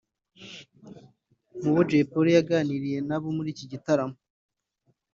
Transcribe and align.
Mu 1.61 1.69
bo 1.75 1.81
Jay 1.89 2.05
Polly 2.11 2.31
yaganiriye 2.37 2.99
nabo 3.07 3.27
muri 3.37 3.49
iki 3.53 3.65
gitaramo 3.71 4.17